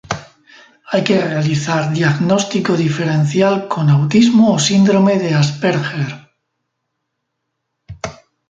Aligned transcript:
Hay 0.91 1.03
que 1.03 1.21
realizar 1.21 1.93
diagnóstico 1.93 2.71
diferencial 2.85 3.55
con 3.71 3.85
Autismo 3.95 4.45
o 4.55 4.63
síndrome 4.67 5.13
de 5.23 5.29
Asperger. 5.39 6.11